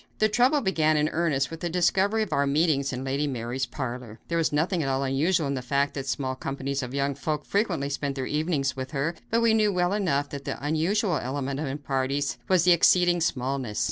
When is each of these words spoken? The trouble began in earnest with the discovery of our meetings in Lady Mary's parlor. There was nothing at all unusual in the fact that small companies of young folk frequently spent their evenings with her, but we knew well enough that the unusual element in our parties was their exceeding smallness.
The 0.17 0.29
trouble 0.29 0.61
began 0.61 0.97
in 0.97 1.09
earnest 1.09 1.51
with 1.51 1.59
the 1.59 1.69
discovery 1.69 2.23
of 2.23 2.33
our 2.33 2.47
meetings 2.47 2.91
in 2.91 3.03
Lady 3.03 3.27
Mary's 3.27 3.67
parlor. 3.67 4.17
There 4.29 4.37
was 4.39 4.51
nothing 4.51 4.81
at 4.81 4.89
all 4.89 5.03
unusual 5.03 5.45
in 5.45 5.53
the 5.53 5.61
fact 5.61 5.93
that 5.93 6.07
small 6.07 6.33
companies 6.33 6.81
of 6.81 6.95
young 6.95 7.13
folk 7.13 7.45
frequently 7.45 7.87
spent 7.87 8.15
their 8.15 8.25
evenings 8.25 8.75
with 8.75 8.89
her, 8.93 9.13
but 9.29 9.41
we 9.43 9.53
knew 9.53 9.71
well 9.71 9.93
enough 9.93 10.29
that 10.29 10.43
the 10.43 10.57
unusual 10.65 11.17
element 11.19 11.59
in 11.59 11.67
our 11.67 11.77
parties 11.77 12.39
was 12.47 12.65
their 12.65 12.73
exceeding 12.73 13.21
smallness. 13.21 13.79